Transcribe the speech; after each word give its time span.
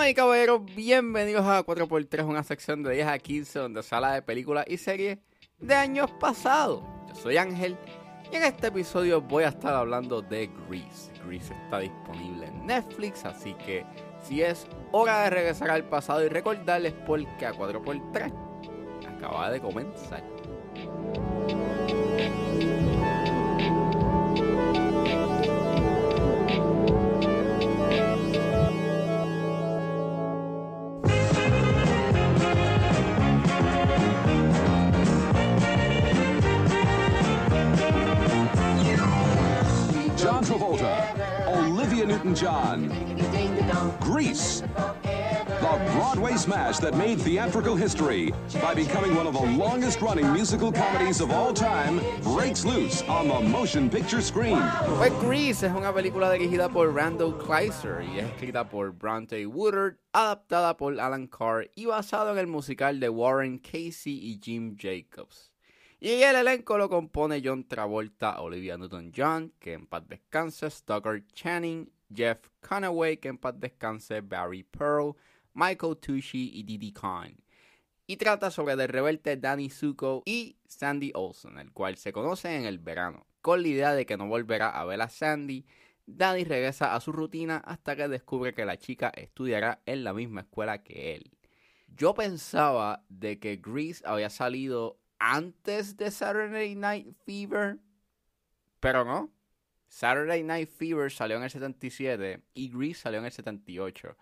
Damas 0.00 0.12
y 0.12 0.14
caballeros, 0.14 0.64
bienvenidos 0.64 1.44
a 1.44 1.62
4x3, 1.62 2.24
una 2.24 2.42
sección 2.42 2.82
de 2.82 2.94
10 2.94 3.06
a 3.06 3.18
15 3.18 3.58
donde 3.58 3.82
se 3.82 3.94
habla 3.94 4.14
de 4.14 4.22
películas 4.22 4.64
y 4.66 4.78
series 4.78 5.18
de 5.58 5.74
años 5.74 6.10
pasados. 6.12 6.82
Yo 7.06 7.14
soy 7.14 7.36
Ángel 7.36 7.76
y 8.32 8.36
en 8.36 8.44
este 8.44 8.68
episodio 8.68 9.20
voy 9.20 9.44
a 9.44 9.48
estar 9.48 9.74
hablando 9.74 10.22
de 10.22 10.48
Grease. 10.66 11.12
Grease 11.26 11.52
está 11.52 11.80
disponible 11.80 12.46
en 12.46 12.64
Netflix, 12.64 13.26
así 13.26 13.52
que 13.66 13.84
si 14.26 14.40
es 14.40 14.66
hora 14.90 15.24
de 15.24 15.30
regresar 15.30 15.70
al 15.70 15.84
pasado 15.84 16.24
y 16.24 16.28
recordarles 16.28 16.94
porque 17.06 17.44
a 17.44 17.52
4x3 17.52 18.32
acaba 19.18 19.50
de 19.50 19.60
comenzar. 19.60 20.24
Travolta, 40.50 41.46
Olivia 41.46 42.04
Newton 42.04 42.34
John, 42.34 42.88
Grease, 44.00 44.62
the 44.62 45.92
Broadway 45.94 46.36
smash 46.36 46.78
that 46.80 46.96
made 46.96 47.20
theatrical 47.20 47.76
history 47.76 48.34
by 48.60 48.74
becoming 48.74 49.14
one 49.14 49.28
of 49.28 49.34
the 49.34 49.46
longest 49.56 50.02
running 50.02 50.32
musical 50.32 50.72
comedies 50.72 51.20
of 51.20 51.30
all 51.30 51.54
time, 51.54 52.00
breaks 52.24 52.64
loose 52.64 53.02
on 53.02 53.28
the 53.28 53.38
motion 53.48 53.88
picture 53.88 54.20
screen. 54.20 54.60
Pues 54.96 55.12
Grease 55.20 55.62
es 55.62 55.72
una 55.72 55.92
película 55.92 56.32
dirigida 56.32 56.68
por 56.68 56.92
Randall 56.92 57.38
Kleiser 57.38 58.02
y 58.02 58.18
es 58.18 58.26
escrita 58.32 58.68
por 58.68 58.90
Bronte 58.90 59.46
Woodard, 59.46 59.98
adaptada 60.12 60.76
por 60.76 60.98
Alan 60.98 61.28
Carr 61.28 61.68
y 61.76 61.84
basado 61.84 62.32
en 62.32 62.38
el 62.38 62.48
musical 62.48 62.98
de 62.98 63.08
Warren 63.08 63.58
Casey 63.58 64.18
y 64.18 64.40
Jim 64.42 64.76
Jacobs. 64.76 65.49
Y 66.02 66.22
el 66.22 66.34
elenco 66.34 66.78
lo 66.78 66.88
compone 66.88 67.42
John 67.44 67.68
Travolta, 67.68 68.40
Olivia 68.40 68.78
Newton-John, 68.78 69.52
que 69.58 69.74
en 69.74 69.86
paz 69.86 70.08
descanse, 70.08 70.70
Stockard 70.70 71.26
Channing, 71.34 71.92
Jeff 72.10 72.48
Conaway, 72.66 73.18
que 73.18 73.28
en 73.28 73.36
paz 73.36 73.60
descanse, 73.60 74.22
Barry 74.22 74.62
Pearl, 74.62 75.14
Michael 75.52 75.98
Tucci 75.98 76.52
y 76.54 76.62
Didi 76.62 76.92
Khan. 76.92 77.36
Y 78.06 78.16
trata 78.16 78.50
sobre 78.50 78.72
el 78.72 78.88
rebelde 78.88 79.36
Danny 79.36 79.68
Zuko 79.68 80.22
y 80.24 80.56
Sandy 80.66 81.12
Olsen, 81.14 81.58
el 81.58 81.70
cual 81.70 81.98
se 81.98 82.14
conoce 82.14 82.56
en 82.56 82.64
el 82.64 82.78
verano. 82.78 83.26
Con 83.42 83.60
la 83.60 83.68
idea 83.68 83.92
de 83.92 84.06
que 84.06 84.16
no 84.16 84.26
volverá 84.26 84.70
a 84.70 84.86
ver 84.86 85.02
a 85.02 85.08
Sandy, 85.10 85.66
Danny 86.06 86.44
regresa 86.44 86.94
a 86.94 87.00
su 87.00 87.12
rutina 87.12 87.58
hasta 87.58 87.94
que 87.94 88.08
descubre 88.08 88.54
que 88.54 88.64
la 88.64 88.78
chica 88.78 89.12
estudiará 89.14 89.82
en 89.84 90.02
la 90.02 90.14
misma 90.14 90.40
escuela 90.40 90.82
que 90.82 91.14
él. 91.14 91.30
Yo 91.88 92.14
pensaba 92.14 93.04
de 93.10 93.38
que 93.38 93.56
Grease 93.56 94.02
había 94.06 94.30
salido 94.30 94.99
antes 95.20 95.96
de 95.96 96.10
Saturday 96.10 96.74
Night 96.74 97.14
Fever, 97.24 97.78
pero 98.80 99.04
no. 99.04 99.30
Saturday 99.88 100.42
Night 100.42 100.70
Fever 100.70 101.10
salió 101.10 101.36
en 101.36 101.42
el 101.42 101.50
77 101.50 102.40
y 102.54 102.70
Grease 102.70 103.00
salió 103.00 103.18
en 103.18 103.26
el 103.26 103.32
78. 103.32 104.16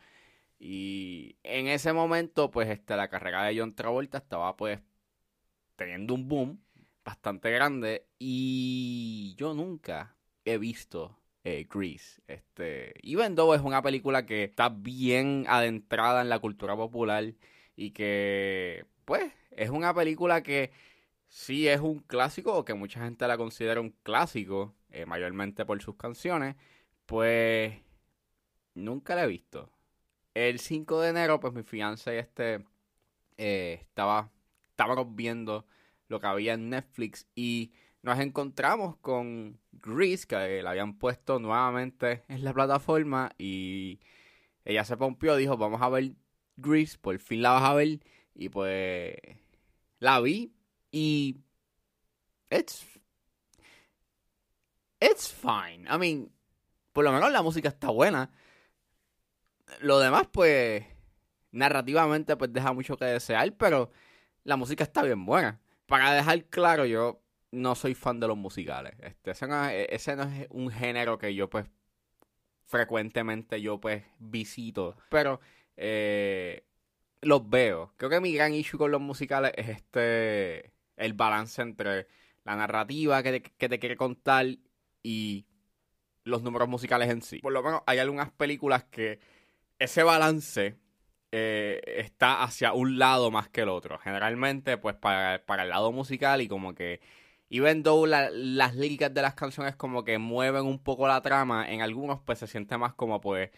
Y 0.58 1.36
en 1.44 1.68
ese 1.68 1.92
momento, 1.92 2.50
pues 2.50 2.68
este, 2.68 2.96
la 2.96 3.08
carrera 3.08 3.44
de 3.44 3.58
John 3.58 3.74
Travolta 3.74 4.18
estaba 4.18 4.56
pues 4.56 4.80
teniendo 5.76 6.14
un 6.14 6.28
boom 6.28 6.60
bastante 7.04 7.50
grande 7.50 8.06
y 8.18 9.34
yo 9.36 9.54
nunca 9.54 10.16
he 10.44 10.58
visto 10.58 11.18
eh, 11.44 11.66
Grease. 11.70 12.20
Este, 12.26 12.94
even 13.02 13.36
though 13.36 13.54
es 13.54 13.60
una 13.60 13.82
película 13.82 14.26
que 14.26 14.44
está 14.44 14.70
bien 14.70 15.44
adentrada 15.48 16.22
en 16.22 16.28
la 16.28 16.40
cultura 16.40 16.74
popular 16.76 17.34
y 17.76 17.92
que 17.92 18.84
es 19.58 19.70
una 19.70 19.92
película 19.92 20.42
que 20.42 20.70
sí 21.26 21.68
es 21.68 21.80
un 21.80 21.98
clásico 21.98 22.54
o 22.54 22.64
que 22.64 22.74
mucha 22.74 23.00
gente 23.02 23.26
la 23.26 23.36
considera 23.36 23.80
un 23.80 23.90
clásico, 24.02 24.74
eh, 24.90 25.04
mayormente 25.04 25.66
por 25.66 25.82
sus 25.82 25.96
canciones, 25.96 26.56
pues 27.06 27.74
nunca 28.74 29.14
la 29.16 29.24
he 29.24 29.26
visto. 29.26 29.70
El 30.34 30.60
5 30.60 31.00
de 31.00 31.10
enero, 31.10 31.40
pues 31.40 31.52
mi 31.52 31.64
fianza 31.64 32.14
y 32.14 32.18
este 32.18 32.64
eh, 33.36 33.78
estaba, 33.80 34.30
estábamos 34.70 35.14
viendo 35.16 35.66
lo 36.06 36.20
que 36.20 36.26
había 36.28 36.54
en 36.54 36.70
Netflix 36.70 37.26
y 37.34 37.72
nos 38.02 38.20
encontramos 38.20 38.96
con 38.98 39.58
Grease, 39.72 40.26
que 40.26 40.62
la 40.62 40.70
habían 40.70 40.96
puesto 40.98 41.40
nuevamente 41.40 42.22
en 42.28 42.44
la 42.44 42.54
plataforma 42.54 43.32
y 43.38 43.98
ella 44.64 44.84
se 44.84 44.96
pompió, 44.96 45.34
dijo, 45.36 45.56
vamos 45.56 45.82
a 45.82 45.88
ver 45.88 46.12
Grease, 46.56 46.96
por 46.98 47.18
fin 47.18 47.42
la 47.42 47.50
vas 47.50 47.64
a 47.64 47.74
ver 47.74 47.98
y 48.34 48.48
pues 48.50 49.14
la 49.98 50.20
vi 50.20 50.52
y 50.90 51.36
it's 52.50 52.84
it's 55.00 55.32
fine. 55.32 55.86
I 55.88 55.98
mean, 55.98 56.32
por 56.92 57.04
lo 57.04 57.12
menos 57.12 57.30
la 57.32 57.42
música 57.42 57.68
está 57.68 57.90
buena. 57.90 58.30
Lo 59.80 59.98
demás 59.98 60.26
pues 60.32 60.84
narrativamente 61.50 62.36
pues 62.36 62.52
deja 62.52 62.72
mucho 62.72 62.96
que 62.96 63.04
desear, 63.04 63.52
pero 63.56 63.90
la 64.44 64.56
música 64.56 64.84
está 64.84 65.02
bien 65.02 65.24
buena. 65.24 65.60
Para 65.86 66.12
dejar 66.12 66.44
claro, 66.46 66.84
yo 66.84 67.22
no 67.50 67.74
soy 67.74 67.94
fan 67.94 68.20
de 68.20 68.28
los 68.28 68.36
musicales. 68.36 68.94
Este, 69.00 69.30
ese, 69.32 69.46
no 69.46 69.64
es, 69.66 69.86
ese 69.90 70.16
no 70.16 70.24
es 70.24 70.46
un 70.50 70.70
género 70.70 71.18
que 71.18 71.34
yo 71.34 71.48
pues 71.48 71.66
frecuentemente 72.64 73.60
yo 73.60 73.80
pues 73.80 74.04
visito. 74.18 74.96
Pero 75.08 75.40
eh, 75.76 76.64
los 77.20 77.48
veo. 77.48 77.92
Creo 77.96 78.10
que 78.10 78.20
mi 78.20 78.32
gran 78.32 78.54
issue 78.54 78.78
con 78.78 78.90
los 78.90 79.00
musicales 79.00 79.52
es 79.56 79.68
este 79.68 80.72
el 80.96 81.12
balance 81.12 81.62
entre 81.62 82.06
la 82.44 82.56
narrativa 82.56 83.22
que 83.22 83.40
te, 83.40 83.42
que 83.42 83.68
te 83.68 83.78
quiere 83.78 83.96
contar 83.96 84.46
y 85.02 85.46
los 86.24 86.42
números 86.42 86.68
musicales 86.68 87.08
en 87.10 87.22
sí. 87.22 87.38
Por 87.38 87.52
lo 87.52 87.62
menos 87.62 87.82
hay 87.86 87.98
algunas 87.98 88.30
películas 88.30 88.84
que 88.84 89.20
ese 89.78 90.02
balance 90.02 90.76
eh, 91.30 91.80
está 91.98 92.42
hacia 92.42 92.72
un 92.72 92.98
lado 92.98 93.30
más 93.30 93.48
que 93.48 93.62
el 93.62 93.68
otro. 93.68 93.98
Generalmente, 93.98 94.78
pues 94.78 94.96
para, 94.96 95.44
para 95.44 95.64
el 95.64 95.70
lado 95.70 95.92
musical 95.92 96.40
y 96.40 96.48
como 96.48 96.74
que, 96.74 97.00
even 97.50 97.82
though 97.82 98.06
la, 98.06 98.30
las 98.30 98.76
líricas 98.76 99.12
de 99.12 99.22
las 99.22 99.34
canciones 99.34 99.76
como 99.76 100.04
que 100.04 100.18
mueven 100.18 100.64
un 100.66 100.78
poco 100.82 101.06
la 101.08 101.20
trama, 101.22 101.70
en 101.70 101.82
algunos 101.82 102.20
pues 102.20 102.38
se 102.38 102.46
siente 102.46 102.76
más 102.78 102.94
como 102.94 103.20
pues 103.20 103.50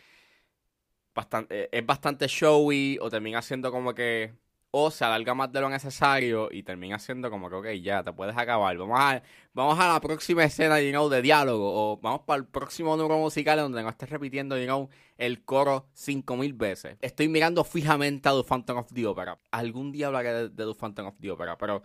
bastante, 1.21 1.69
es 1.77 1.85
bastante 1.85 2.27
showy 2.27 2.99
o 3.01 3.11
termina 3.11 3.43
siendo 3.43 3.71
como 3.71 3.95
que 3.95 4.33
o 4.73 4.91
se 4.91 5.05
alarga 5.05 5.35
más 5.35 5.53
de 5.53 5.61
lo 5.61 5.69
necesario 5.69 6.49
y 6.51 6.63
termina 6.63 6.99
siendo 6.99 7.29
como 7.29 7.51
que, 7.51 7.57
ok, 7.57 7.67
ya, 7.83 8.03
te 8.05 8.13
puedes 8.13 8.37
acabar. 8.37 8.77
Vamos 8.77 8.99
a, 8.99 9.23
vamos 9.53 9.79
a 9.79 9.93
la 9.93 10.01
próxima 10.01 10.45
escena, 10.45 10.81
you 10.81 10.91
know, 10.91 11.09
de 11.09 11.21
diálogo. 11.23 11.73
O 11.75 11.97
vamos 11.99 12.21
para 12.21 12.39
el 12.39 12.47
próximo 12.47 12.97
número 12.97 13.19
musical 13.19 13.59
donde 13.59 13.83
no 13.83 13.89
estés 13.89 14.09
repitiendo, 14.09 14.57
you 14.57 14.65
know, 14.65 14.89
el 15.19 15.45
coro 15.45 15.89
cinco 15.93 16.37
mil 16.37 16.53
veces. 16.53 16.97
Estoy 17.01 17.29
mirando 17.29 17.65
fijamente 17.65 18.29
a 18.29 18.33
The 18.33 18.45
Phantom 18.45 18.79
of 18.79 18.93
the 18.95 19.07
Opera. 19.07 19.41
Algún 19.51 19.91
día 19.93 20.07
hablaré 20.07 20.33
de, 20.33 20.49
de 20.51 20.67
The 20.67 20.75
Phantom 20.75 21.07
of 21.09 21.17
the 21.21 21.31
Opera, 21.33 21.59
pero 21.59 21.83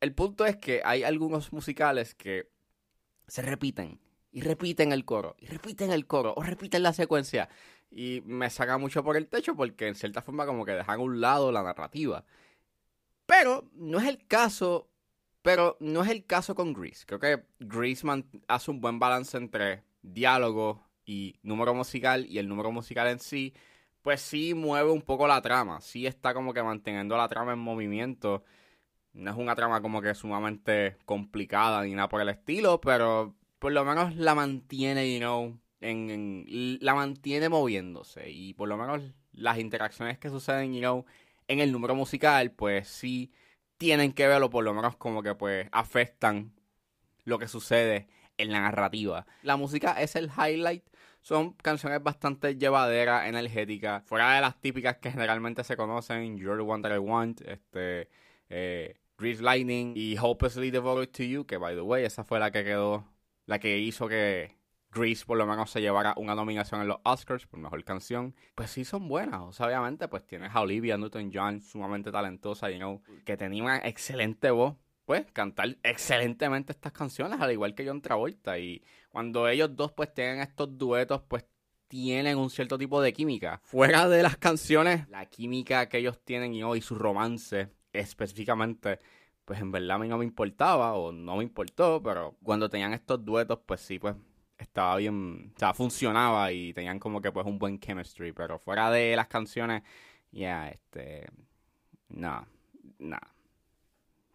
el 0.00 0.14
punto 0.14 0.46
es 0.46 0.56
que 0.56 0.80
hay 0.84 1.02
algunos 1.02 1.52
musicales 1.52 2.14
que 2.14 2.48
se 3.26 3.42
repiten. 3.42 4.00
Y 4.32 4.42
repiten 4.42 4.92
el 4.92 5.06
coro, 5.06 5.34
y 5.38 5.46
repiten 5.46 5.90
el 5.92 6.06
coro, 6.06 6.34
o 6.36 6.42
repiten 6.42 6.82
la 6.82 6.92
secuencia 6.92 7.48
y 7.90 8.22
me 8.26 8.50
saca 8.50 8.78
mucho 8.78 9.02
por 9.04 9.16
el 9.16 9.28
techo 9.28 9.54
porque 9.56 9.88
en 9.88 9.94
cierta 9.94 10.22
forma 10.22 10.46
como 10.46 10.64
que 10.64 10.72
dejan 10.72 11.00
a 11.00 11.02
un 11.02 11.20
lado 11.20 11.52
la 11.52 11.62
narrativa. 11.62 12.24
Pero 13.26 13.68
no 13.74 13.98
es 13.98 14.06
el 14.06 14.26
caso, 14.26 14.88
pero 15.42 15.76
no 15.80 16.02
es 16.02 16.10
el 16.10 16.26
caso 16.26 16.54
con 16.54 16.72
Grease. 16.72 17.04
Creo 17.06 17.20
que 17.20 17.44
Grease 17.60 18.06
hace 18.48 18.70
un 18.70 18.80
buen 18.80 18.98
balance 18.98 19.36
entre 19.36 19.84
diálogo 20.02 20.86
y 21.04 21.38
número 21.42 21.74
musical 21.74 22.26
y 22.26 22.38
el 22.38 22.48
número 22.48 22.72
musical 22.72 23.08
en 23.08 23.20
sí, 23.20 23.54
pues 24.02 24.20
sí 24.20 24.54
mueve 24.54 24.90
un 24.90 25.02
poco 25.02 25.26
la 25.26 25.42
trama, 25.42 25.80
sí 25.80 26.06
está 26.06 26.34
como 26.34 26.52
que 26.54 26.62
manteniendo 26.62 27.16
la 27.16 27.28
trama 27.28 27.52
en 27.52 27.58
movimiento. 27.58 28.44
No 29.12 29.30
es 29.30 29.36
una 29.36 29.56
trama 29.56 29.80
como 29.82 30.02
que 30.02 30.14
sumamente 30.14 30.98
complicada 31.06 31.82
ni 31.82 31.94
nada 31.94 32.08
por 32.08 32.20
el 32.20 32.28
estilo, 32.28 32.80
pero 32.80 33.34
por 33.58 33.72
lo 33.72 33.84
menos 33.84 34.14
la 34.16 34.34
mantiene, 34.34 35.12
you 35.12 35.20
know, 35.20 35.58
en, 35.80 36.78
la 36.80 36.94
mantiene 36.94 37.48
moviéndose 37.48 38.30
y 38.30 38.54
por 38.54 38.68
lo 38.68 38.76
menos 38.76 39.02
las 39.32 39.58
interacciones 39.58 40.18
que 40.18 40.30
suceden, 40.30 40.72
you 40.72 40.80
know, 40.80 41.04
en 41.48 41.60
el 41.60 41.72
número 41.72 41.94
musical, 41.94 42.52
pues 42.52 42.88
sí 42.88 43.32
tienen 43.78 44.12
que 44.12 44.26
verlo, 44.26 44.50
por 44.50 44.64
lo 44.64 44.74
menos 44.74 44.96
como 44.96 45.22
que 45.22 45.34
pues 45.34 45.68
afectan 45.72 46.52
lo 47.24 47.38
que 47.38 47.48
sucede 47.48 48.08
en 48.38 48.52
la 48.52 48.60
narrativa. 48.60 49.26
La 49.42 49.56
música 49.56 50.00
es 50.00 50.16
el 50.16 50.30
highlight. 50.30 50.84
Son 51.20 51.52
canciones 51.54 52.02
bastante 52.02 52.56
llevaderas, 52.56 53.26
energéticas, 53.26 54.04
fuera 54.04 54.34
de 54.34 54.40
las 54.40 54.60
típicas 54.60 54.98
que 54.98 55.10
generalmente 55.10 55.64
se 55.64 55.76
conocen, 55.76 56.38
You're 56.38 56.62
the 56.62 56.68
One 56.68 56.82
That 56.82 56.94
I 56.94 56.98
Want, 56.98 57.40
este, 57.40 58.08
eh, 58.48 59.00
Grease 59.18 59.42
Lightning 59.42 59.94
y 59.96 60.16
Hopelessly 60.20 60.70
Devoted 60.70 61.10
to 61.10 61.24
You, 61.24 61.44
que 61.44 61.56
by 61.56 61.74
the 61.74 61.80
way, 61.80 62.04
esa 62.04 62.22
fue 62.22 62.38
la 62.38 62.52
que 62.52 62.62
quedó, 62.62 63.08
la 63.46 63.58
que 63.58 63.78
hizo 63.78 64.06
que 64.06 64.54
Grease 64.96 65.24
por 65.24 65.36
lo 65.38 65.46
menos 65.46 65.70
se 65.70 65.80
llevara 65.80 66.14
una 66.16 66.34
nominación 66.34 66.80
en 66.80 66.88
los 66.88 66.98
Oscars 67.04 67.46
por 67.46 67.60
mejor 67.60 67.84
canción, 67.84 68.34
pues 68.54 68.70
sí 68.70 68.84
son 68.84 69.08
buenas. 69.08 69.42
O 69.42 69.52
sea, 69.52 69.66
obviamente, 69.66 70.08
pues 70.08 70.26
tienes 70.26 70.54
a 70.54 70.60
Olivia 70.60 70.96
Newton-John, 70.96 71.60
sumamente 71.60 72.10
talentosa, 72.10 72.70
you 72.70 72.78
know, 72.78 73.02
que 73.24 73.36
tenía 73.36 73.62
una 73.62 73.78
excelente 73.78 74.50
voz. 74.50 74.76
Pues 75.04 75.24
cantar 75.32 75.76
excelentemente 75.84 76.72
estas 76.72 76.90
canciones, 76.90 77.40
al 77.40 77.52
igual 77.52 77.76
que 77.76 77.86
John 77.86 78.02
Travolta. 78.02 78.58
Y 78.58 78.82
cuando 79.10 79.46
ellos 79.48 79.76
dos 79.76 79.92
pues 79.92 80.12
tienen 80.12 80.40
estos 80.40 80.76
duetos, 80.76 81.22
pues 81.28 81.44
tienen 81.88 82.38
un 82.38 82.50
cierto 82.50 82.76
tipo 82.76 83.00
de 83.00 83.12
química. 83.12 83.60
Fuera 83.62 84.08
de 84.08 84.22
las 84.22 84.36
canciones, 84.36 85.08
la 85.08 85.26
química 85.26 85.88
que 85.88 85.98
ellos 85.98 86.18
tienen 86.24 86.54
y, 86.54 86.62
y 86.76 86.80
su 86.80 86.96
romance 86.96 87.70
específicamente, 87.92 88.98
pues 89.44 89.60
en 89.60 89.70
verdad 89.70 89.92
a 89.92 89.98
mí 89.98 90.08
no 90.08 90.18
me 90.18 90.24
importaba 90.24 90.94
o 90.94 91.12
no 91.12 91.36
me 91.36 91.44
importó, 91.44 92.02
pero 92.02 92.36
cuando 92.42 92.68
tenían 92.68 92.92
estos 92.92 93.24
duetos, 93.24 93.60
pues 93.64 93.80
sí, 93.80 93.98
pues 93.98 94.16
estaba 94.58 94.96
bien, 94.96 95.52
o 95.54 95.58
sea, 95.58 95.74
funcionaba 95.74 96.52
y 96.52 96.72
tenían 96.72 96.98
como 96.98 97.20
que 97.20 97.32
pues 97.32 97.46
un 97.46 97.58
buen 97.58 97.78
chemistry, 97.78 98.32
pero 98.32 98.58
fuera 98.58 98.90
de 98.90 99.16
las 99.16 99.28
canciones, 99.28 99.82
ya, 100.32 100.68
este, 100.68 101.26
no, 102.08 102.46
nada, 102.98 103.34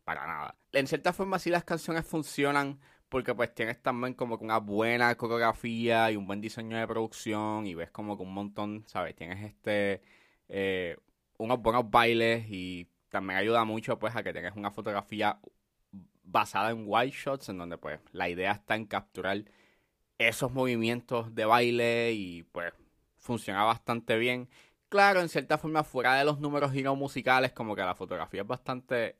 para 0.03 0.27
nada. 0.27 0.55
En 0.71 0.87
cierta 0.87 1.13
forma 1.13 1.39
sí 1.39 1.49
las 1.49 1.63
canciones 1.63 2.05
funcionan 2.05 2.79
porque 3.09 3.35
pues 3.35 3.53
tienes 3.53 3.81
también 3.81 4.13
como 4.13 4.37
que 4.37 4.45
una 4.45 4.59
buena 4.59 5.13
coreografía 5.15 6.11
y 6.11 6.15
un 6.15 6.25
buen 6.27 6.39
diseño 6.39 6.77
de 6.77 6.87
producción 6.87 7.67
y 7.67 7.75
ves 7.75 7.91
como 7.91 8.15
que 8.15 8.23
un 8.23 8.33
montón, 8.33 8.83
¿sabes? 8.87 9.15
Tienes 9.15 9.43
este, 9.43 10.01
eh, 10.47 10.95
unos 11.37 11.61
buenos 11.61 11.89
bailes 11.89 12.45
y 12.47 12.87
también 13.09 13.37
ayuda 13.37 13.65
mucho 13.65 13.99
pues 13.99 14.15
a 14.15 14.23
que 14.23 14.31
tengas 14.31 14.55
una 14.55 14.71
fotografía 14.71 15.39
basada 16.23 16.71
en 16.71 16.85
white 16.87 17.15
shots 17.15 17.49
en 17.49 17.57
donde 17.57 17.77
pues 17.77 17.99
la 18.13 18.29
idea 18.29 18.53
está 18.53 18.75
en 18.75 18.85
capturar 18.85 19.43
esos 20.27 20.51
movimientos 20.51 21.33
de 21.35 21.45
baile 21.45 22.11
y 22.13 22.43
pues 22.43 22.73
funciona 23.17 23.63
bastante 23.63 24.17
bien. 24.17 24.49
Claro, 24.89 25.21
en 25.21 25.29
cierta 25.29 25.57
forma 25.57 25.83
fuera 25.83 26.15
de 26.15 26.25
los 26.25 26.39
números 26.39 26.75
y 26.75 26.83
no 26.83 26.95
musicales 26.95 27.53
como 27.53 27.75
que 27.75 27.81
la 27.81 27.95
fotografía 27.95 28.41
es 28.41 28.47
bastante 28.47 29.15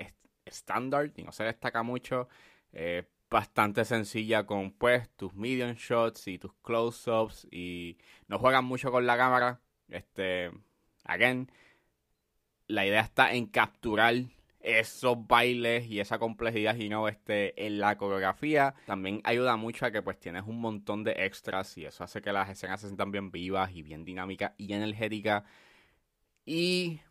estándar 0.46 1.12
y 1.16 1.24
no 1.24 1.32
se 1.32 1.44
destaca 1.46 1.84
mucho. 1.84 2.28
Eh, 2.74 3.08
bastante 3.30 3.86
sencilla 3.86 4.46
con 4.46 4.72
pues 4.72 5.10
tus 5.16 5.34
medium 5.34 5.74
shots 5.74 6.28
y 6.28 6.38
tus 6.38 6.54
close-ups 6.62 7.48
y 7.50 7.98
no 8.28 8.40
juegan 8.40 8.66
mucho 8.66 8.92
con 8.92 9.06
la 9.08 9.18
cámara. 9.18 9.62
Este, 9.88 10.52
again, 11.06 11.50
la 12.68 12.86
idea 12.86 13.02
está 13.02 13.34
en 13.34 13.48
capturar 13.48 14.16
esos 14.64 15.28
bailes 15.28 15.88
y 15.88 16.00
esa 16.00 16.20
complejidad 16.20 16.76
y 16.76 16.90
no 16.90 17.08
este 17.08 17.66
en 17.66 17.80
la 17.80 17.98
coreografía 17.98 18.76
también 18.86 19.22
ayuda 19.24 19.56
mucho 19.56 19.86
a 19.86 19.92
que 19.92 20.02
pues 20.02 20.20
tienes 20.20 20.44
un 20.46 20.60
montón 20.60 21.04
de 21.04 21.12
extras 21.18 21.78
y 21.78 21.86
eso 21.86 22.04
hace 22.04 22.22
que 22.22 22.34
las 22.34 22.50
escenas 22.50 22.82
se 22.82 22.88
sientan 22.88 23.12
bien 23.12 23.32
vivas 23.32 23.72
y 23.74 23.82
bien 23.82 24.06
dinámicas 24.06 24.54
y 24.58 24.74
energéticas 24.74 25.44
y 26.46 27.02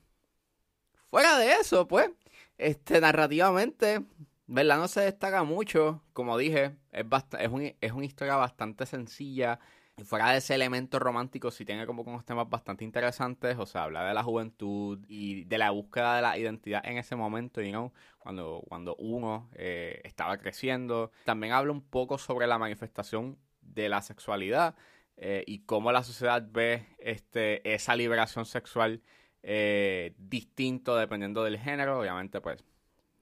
fuera 1.11 1.38
de 1.38 1.52
eso 1.55 1.87
pues 1.88 2.11
este 2.58 3.00
narrativamente 3.00 4.05
verdad 4.50 4.79
no 4.79 4.88
se 4.88 5.00
destaca 5.03 5.44
mucho. 5.44 6.03
Como 6.12 6.37
dije 6.37 6.76
es, 6.93 7.06
es, 7.38 7.49
un, 7.49 7.75
es 7.81 7.93
una 7.93 8.05
historia 8.05 8.37
bastante 8.37 8.87
sencilla 8.87 9.61
fuera 10.05 10.31
de 10.31 10.38
ese 10.38 10.55
elemento 10.55 10.99
romántico, 10.99 11.50
sí 11.50 11.64
tiene 11.64 11.87
como 11.87 12.02
unos 12.02 12.25
temas 12.25 12.49
bastante 12.49 12.85
interesantes. 12.85 13.56
O 13.58 13.67
sea, 13.67 13.85
habla 13.85 14.05
de 14.05 14.14
la 14.14 14.23
juventud 14.23 14.99
y 15.08 15.44
de 15.44 15.58
la 15.58 15.70
búsqueda 15.70 16.17
de 16.17 16.23
la 16.23 16.38
identidad 16.38 16.82
en 16.85 16.99
ese 16.99 17.17
momento, 17.17 17.61
you 17.61 17.70
know, 17.70 17.93
cuando, 18.19 18.62
cuando 18.69 18.97
uno 18.97 19.50
eh, 19.55 20.00
estaba 20.05 20.38
creciendo. 20.38 21.11
También 21.25 21.52
habla 21.52 21.73
un 21.73 21.82
poco 21.82 22.19
sobre 22.19 22.47
la 22.47 22.58
manifestación 22.58 23.38
de 23.61 23.88
la 23.88 24.02
sexualidad 24.02 24.75
eh, 25.17 25.44
y 25.47 25.61
cómo 25.61 25.93
la 25.93 26.03
sociedad 26.03 26.46
ve 26.50 26.87
este, 26.99 27.75
esa 27.75 27.94
liberación 27.94 28.46
sexual 28.46 29.03
eh, 29.43 30.14
distinto 30.19 30.96
dependiendo 30.96 31.44
del 31.44 31.58
género. 31.58 32.00
Obviamente, 32.00 32.41
pues, 32.41 32.64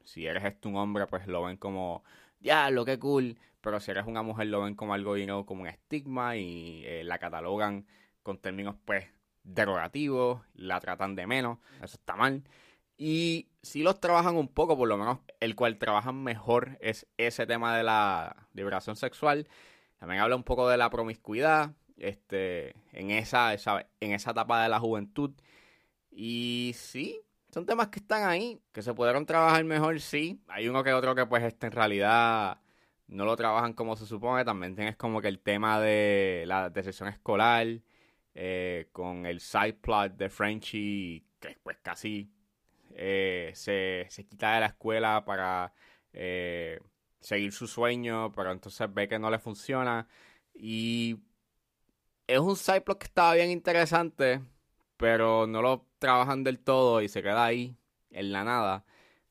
si 0.05 0.27
eres 0.27 0.45
este 0.45 0.69
un 0.69 0.77
hombre, 0.77 1.07
pues 1.07 1.27
lo 1.27 1.43
ven 1.43 1.57
como, 1.57 2.05
ya, 2.41 2.71
lo 2.71 2.85
que 2.85 2.99
cool 2.99 3.37
pero 3.61 3.81
si 3.81 3.91
eres 3.91 4.07
una 4.07 4.23
mujer 4.23 4.47
lo 4.47 4.63
ven 4.63 4.75
como 4.75 4.95
algo, 4.95 5.17
you 5.17 5.45
como 5.45 5.63
un 5.63 5.69
estigma 5.69 6.37
y 6.37 6.83
eh, 6.87 7.05
la 7.05 7.19
catalogan 7.19 7.87
con 8.23 8.39
términos, 8.39 8.77
pues, 8.85 9.07
derogativos, 9.43 10.43
la 10.55 10.81
tratan 10.81 11.15
de 11.17 11.27
menos, 11.27 11.59
eso 11.83 11.97
está 11.97 12.17
mal. 12.17 12.45
Y 12.97 13.49
si 13.63 13.83
los 13.83 14.01
trabajan 14.01 14.37
un 14.37 14.49
poco, 14.49 14.77
por 14.77 14.89
lo 14.89 14.97
menos 14.97 15.19
el 15.41 15.55
cual 15.55 15.79
trabajan 15.79 16.23
mejor 16.23 16.79
es 16.81 17.07
ese 17.17 17.47
tema 17.47 17.77
de 17.77 17.85
la 17.85 18.49
liberación 18.55 18.97
sexual. 18.97 19.49
También 19.99 20.21
habla 20.23 20.37
un 20.37 20.45
poco 20.45 20.69
de 20.69 20.77
la 20.77 20.91
promiscuidad, 20.91 21.73
este, 21.97 22.75
en 22.93 23.11
esa, 23.11 23.55
esa, 23.55 23.87
en 24.01 24.13
esa 24.13 24.33
etapa 24.33 24.63
de 24.63 24.69
la 24.69 24.81
juventud. 24.81 25.33
Y 26.11 26.73
sí, 26.75 27.21
son 27.51 27.67
temas 27.67 27.89
que 27.89 28.01
están 28.01 28.29
ahí, 28.29 28.61
que 28.73 28.83
se 28.83 28.95
pudieron 28.95 29.27
trabajar 29.27 29.65
mejor, 29.65 30.01
sí. 30.01 30.41
Hay 30.49 30.69
uno 30.69 30.85
que 30.85 30.93
otro 30.93 31.15
que 31.15 31.27
pues 31.27 31.43
este, 31.45 31.67
en 31.67 31.73
realidad 31.73 32.61
no 33.09 33.25
lo 33.25 33.37
trabajan 33.37 33.73
como 33.73 33.97
se 33.97 34.07
supone. 34.07 34.45
También 34.45 34.75
tienes 34.75 34.97
como 34.97 35.21
que 35.21 35.29
el 35.29 35.41
tema 35.41 35.81
de 35.81 36.45
la 36.47 36.71
decisión 36.71 37.09
escolar, 37.09 37.67
eh, 38.35 38.89
con 38.93 39.27
el 39.27 39.41
side 39.41 39.75
plot 39.75 40.17
de 40.17 40.29
Frenchy, 40.29 41.27
que 41.41 41.57
pues 41.63 41.79
casi 41.83 42.31
eh, 42.95 43.53
se, 43.55 44.09
quita 44.29 44.55
de 44.55 44.61
la 44.61 44.67
escuela 44.67 45.25
para 45.25 45.73
eh, 46.13 46.81
seguir 47.21 47.53
su 47.53 47.67
sueño, 47.67 48.33
pero 48.33 48.53
entonces 48.53 48.93
ve 48.93 49.09
que 49.09 49.19
no 49.19 49.31
le 49.31 49.39
funciona. 49.39 50.07
Y 50.55 51.19
es 52.27 52.39
un 52.39 52.57
side 52.57 52.83
plot 52.83 52.99
que 52.99 53.07
estaba 53.07 53.35
bien 53.35 53.51
interesante, 53.51 54.43
pero 54.99 55.47
no 55.47 55.63
lo 55.63 55.87
trabajan 55.99 56.45
del 56.45 56.59
todo 56.59 57.01
y 57.01 57.09
se 57.09 57.23
queda 57.23 57.47
ahí, 57.47 57.79
en 58.11 58.33
la 58.33 58.45
nada 58.45 58.85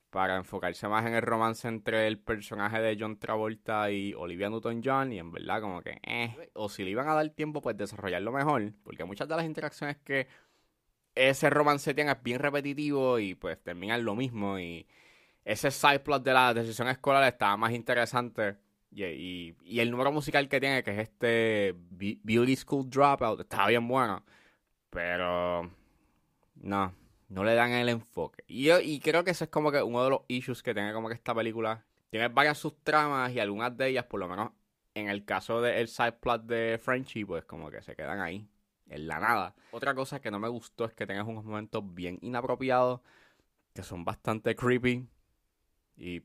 para 0.09 0.37
enfocarse 0.37 0.87
más 0.87 1.05
en 1.05 1.13
el 1.13 1.21
romance 1.21 1.67
entre 1.67 2.07
el 2.07 2.17
personaje 2.17 2.81
de 2.81 2.97
John 2.99 3.19
Travolta 3.19 3.91
y 3.91 4.13
Olivia 4.13 4.49
Newton-John 4.49 5.13
y 5.13 5.19
en 5.19 5.31
verdad 5.31 5.61
como 5.61 5.81
que 5.81 5.99
eh, 6.03 6.49
o 6.53 6.69
si 6.69 6.83
le 6.83 6.91
iban 6.91 7.07
a 7.09 7.13
dar 7.13 7.29
tiempo 7.29 7.61
pues 7.61 7.77
desarrollarlo 7.77 8.31
mejor, 8.31 8.73
porque 8.83 9.03
muchas 9.03 9.27
de 9.27 9.35
las 9.35 9.45
interacciones 9.45 9.97
que 9.97 10.27
ese 11.13 11.49
romance 11.49 11.93
tiene 11.93 12.11
es 12.11 12.23
bien 12.23 12.39
repetitivo 12.39 13.19
y 13.19 13.35
pues 13.35 13.61
terminan 13.61 14.05
lo 14.05 14.15
mismo 14.15 14.57
y 14.59 14.87
ese 15.43 15.71
side 15.71 15.99
plot 15.99 16.23
de 16.23 16.33
la 16.33 16.53
decisión 16.53 16.87
escolar 16.87 17.23
estaba 17.31 17.57
más 17.57 17.73
interesante 17.73 18.57
y, 18.91 19.55
y, 19.63 19.79
el 19.79 19.91
número 19.91 20.11
musical 20.11 20.47
que 20.47 20.59
tiene 20.59 20.81
que 20.81 20.91
es 20.91 20.99
este 20.99 21.75
Beauty 21.91 22.55
School 22.55 22.89
Dropout 22.89 23.41
estaba 23.41 23.67
bien 23.67 23.87
bueno, 23.87 24.23
pero 24.89 25.69
no 26.55 26.93
no 27.29 27.43
le 27.43 27.55
dan 27.55 27.71
el 27.71 27.89
enfoque. 27.89 28.43
Y, 28.47 28.63
yo, 28.65 28.79
y 28.79 28.99
creo 28.99 29.23
que 29.23 29.31
ese 29.31 29.45
es 29.45 29.49
como 29.49 29.71
que 29.71 29.81
uno 29.81 30.03
de 30.03 30.09
los 30.09 30.21
issues 30.27 30.63
que 30.63 30.73
tiene 30.73 30.93
como 30.93 31.09
que 31.09 31.15
esta 31.15 31.35
película. 31.35 31.83
Tiene 32.09 32.29
varias 32.29 32.57
subtramas 32.57 33.33
y 33.33 33.39
algunas 33.39 33.75
de 33.75 33.89
ellas, 33.89 34.05
por 34.05 34.19
lo 34.19 34.29
menos 34.29 34.51
en 34.93 35.09
el 35.09 35.25
caso 35.25 35.61
del 35.61 35.87
side 35.89 36.13
plot 36.13 36.43
de 36.45 36.79
Frenchy, 36.81 37.25
pues 37.25 37.43
como 37.43 37.69
que 37.69 37.81
se 37.81 37.95
quedan 37.95 38.21
ahí, 38.21 38.47
en 38.87 39.07
la 39.07 39.19
nada. 39.19 39.55
Otra 39.71 39.93
cosa 39.93 40.21
que 40.21 40.31
no 40.31 40.39
me 40.39 40.47
gustó 40.47 40.85
es 40.85 40.93
que 40.93 41.05
tengas 41.05 41.27
unos 41.27 41.43
momentos 41.43 41.83
bien 41.93 42.17
inapropiados, 42.21 43.01
que 43.73 43.83
son 43.83 44.05
bastante 44.05 44.55
creepy. 44.55 45.05
Y 45.97 46.23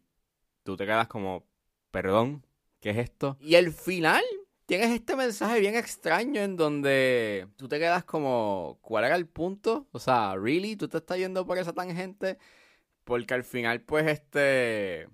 tú 0.63 0.77
te 0.77 0.87
quedas 0.87 1.09
como, 1.09 1.45
perdón, 1.91 2.47
¿qué 2.81 2.91
es 2.91 2.99
esto? 2.99 3.37
Y 3.41 3.57
el 3.57 3.73
final 3.73 4.23
tienes 4.73 4.91
este 4.93 5.17
mensaje 5.17 5.61
bien 5.61 5.75
extraño 5.75 6.41
en 6.41 6.57
donde 6.57 7.47
tú 7.59 7.69
te 7.69 7.79
quedas 7.79 8.05
como, 8.05 8.79
¿cuál 8.81 9.05
era 9.05 9.17
el 9.17 9.27
punto? 9.27 9.87
O 9.93 9.99
sea, 9.99 10.35
¿really? 10.35 10.77
¿Tú 10.77 10.89
te 10.89 10.97
estás 10.97 11.19
yendo 11.19 11.45
por 11.45 11.59
esa 11.59 11.75
tangente? 11.75 12.39
Porque 13.05 13.35
al 13.35 13.45
final, 13.45 13.83
pues, 13.83 14.07
este. 14.07 15.11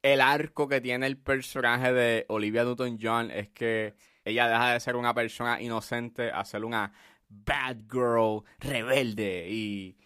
El 0.00 0.22
arco 0.22 0.68
que 0.68 0.80
tiene 0.80 1.06
el 1.06 1.18
personaje 1.18 1.92
de 1.92 2.24
Olivia 2.28 2.64
Newton-John 2.64 3.30
es 3.30 3.50
que 3.50 3.94
ella 4.24 4.48
deja 4.48 4.72
de 4.72 4.80
ser 4.80 4.96
una 4.96 5.12
persona 5.12 5.60
inocente 5.60 6.30
a 6.30 6.42
ser 6.46 6.64
una 6.64 6.94
bad 7.28 7.76
girl 7.90 8.42
rebelde. 8.58 9.48
Y 9.50 9.98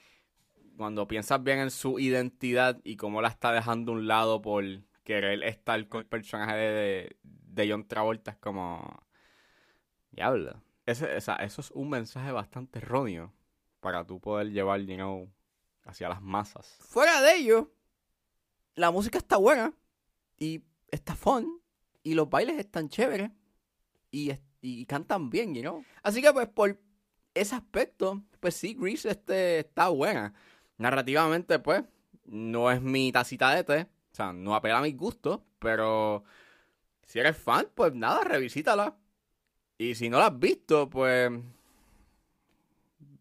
cuando 0.76 1.06
piensas 1.06 1.40
bien 1.44 1.60
en 1.60 1.70
su 1.70 2.00
identidad 2.00 2.80
y 2.82 2.96
cómo 2.96 3.22
la 3.22 3.28
está 3.28 3.52
dejando 3.52 3.92
a 3.92 3.94
un 3.94 4.08
lado 4.08 4.42
por 4.42 4.64
querer 5.08 5.42
estar 5.44 5.88
con 5.88 6.00
el 6.02 6.06
personaje 6.06 6.54
de, 6.54 7.16
de 7.22 7.70
John 7.70 7.88
Travolta 7.88 8.32
es 8.32 8.36
como. 8.36 9.02
Diablo. 10.10 10.62
Ese, 10.84 11.16
eso 11.16 11.32
es 11.40 11.70
un 11.70 11.88
mensaje 11.88 12.30
bastante 12.30 12.78
erróneo 12.78 13.32
para 13.80 14.06
tú 14.06 14.20
poder 14.20 14.50
llevar, 14.50 14.80
you 14.80 15.30
hacia 15.84 16.10
las 16.10 16.20
masas. 16.20 16.76
Fuera 16.80 17.22
de 17.22 17.36
ello, 17.36 17.72
la 18.74 18.90
música 18.90 19.16
está 19.16 19.38
buena 19.38 19.72
y 20.36 20.62
está 20.90 21.14
fun 21.14 21.62
y 22.02 22.12
los 22.14 22.28
bailes 22.28 22.58
están 22.58 22.90
chéveres 22.90 23.30
y, 24.10 24.32
y 24.60 24.84
cantan 24.84 25.30
bien, 25.30 25.54
you 25.54 25.62
know. 25.62 25.84
Así 26.02 26.20
que 26.20 26.32
pues 26.32 26.48
por 26.48 26.78
ese 27.32 27.54
aspecto, 27.54 28.22
pues 28.40 28.54
sí, 28.54 28.74
Grease 28.78 29.10
este, 29.10 29.60
está 29.60 29.88
buena. 29.88 30.34
Narrativamente, 30.76 31.58
pues, 31.58 31.84
no 32.24 32.70
es 32.70 32.82
mi 32.82 33.10
tacita 33.10 33.54
de 33.54 33.64
té. 33.64 33.97
Sea, 34.18 34.32
no 34.32 34.52
apela 34.56 34.78
a 34.78 34.82
mis 34.82 34.96
gustos, 34.96 35.38
pero 35.60 36.24
si 37.06 37.20
eres 37.20 37.36
fan, 37.36 37.68
pues 37.72 37.94
nada, 37.94 38.24
revisítala. 38.24 38.96
Y 39.78 39.94
si 39.94 40.10
no 40.10 40.18
la 40.18 40.26
has 40.26 40.38
visto, 40.38 40.90
pues. 40.90 41.30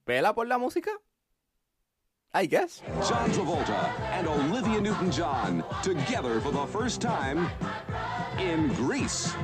Vela 0.08 0.34
por 0.34 0.48
la 0.48 0.58
música. 0.58 0.90
I 2.34 2.48
guess. 2.48 2.82
John 3.08 3.32
Travolta 3.32 3.94
and 4.12 4.28
Olivia 4.28 4.82
Newton 4.82 5.12
John 5.12 5.64
together 5.84 6.42
for 6.42 6.52
the 6.52 6.66
first 6.66 7.00
time 7.00 7.48
in 8.40 8.74
Greece. 8.74 9.36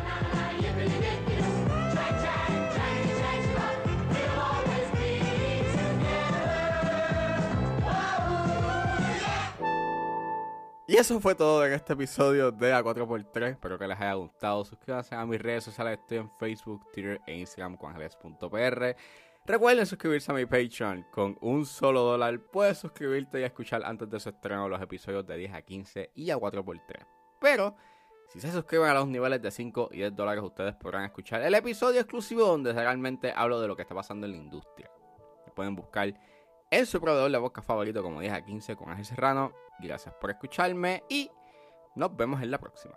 Y 10.85 10.97
eso 10.97 11.17
fue 11.21 11.33
todo 11.33 11.65
en 11.65 11.71
este 11.71 11.93
episodio 11.93 12.51
de 12.51 12.73
A4x3. 12.73 13.51
Espero 13.51 13.79
que 13.79 13.87
les 13.87 13.97
haya 13.97 14.15
gustado. 14.15 14.65
Suscríbanse 14.65 15.15
a 15.15 15.25
mis 15.25 15.41
redes 15.41 15.63
sociales. 15.63 15.97
Estoy 15.97 16.17
en 16.17 16.29
Facebook, 16.37 16.91
Twitter 16.91 17.21
e 17.25 17.37
Instagram 17.37 17.77
con 17.77 17.91
Angeles.pr. 17.91 18.95
Recuerden 19.45 19.85
suscribirse 19.85 20.29
a 20.33 20.35
mi 20.35 20.45
Patreon. 20.45 21.05
Con 21.09 21.37
un 21.39 21.65
solo 21.65 22.01
dólar 22.01 22.37
puedes 22.51 22.79
suscribirte 22.79 23.39
y 23.39 23.43
escuchar 23.43 23.81
antes 23.85 24.09
de 24.09 24.19
su 24.19 24.27
estreno 24.27 24.67
los 24.67 24.81
episodios 24.81 25.25
de 25.25 25.37
10 25.37 25.53
a 25.53 25.61
15 25.61 26.11
y 26.15 26.29
a 26.31 26.37
4x3. 26.37 27.07
Pero 27.39 27.77
si 28.27 28.41
se 28.41 28.51
suscriben 28.51 28.89
a 28.89 28.93
los 28.93 29.07
niveles 29.07 29.41
de 29.41 29.51
5 29.51 29.89
y 29.93 29.97
10 29.99 30.15
dólares, 30.17 30.43
ustedes 30.43 30.75
podrán 30.75 31.05
escuchar 31.05 31.41
el 31.43 31.55
episodio 31.55 32.01
exclusivo 32.01 32.43
donde 32.45 32.73
realmente 32.73 33.31
hablo 33.33 33.61
de 33.61 33.69
lo 33.69 33.77
que 33.77 33.83
está 33.83 33.95
pasando 33.95 34.25
en 34.25 34.33
la 34.33 34.37
industria. 34.37 34.91
pueden 35.55 35.75
buscar 35.75 36.13
en 36.73 36.87
su 36.87 36.99
proveedor 36.99 37.31
de 37.31 37.37
boca 37.37 37.61
favorito 37.61 38.01
como 38.01 38.19
10 38.19 38.33
a 38.33 38.41
15 38.43 38.75
con 38.75 38.89
Ángel 38.89 39.05
Serrano. 39.05 39.53
Gracias 39.79 40.15
por 40.15 40.31
escucharme 40.31 41.03
y 41.07 41.29
nos 41.95 42.15
vemos 42.15 42.41
en 42.41 42.49
la 42.49 42.57
próxima. 42.57 42.95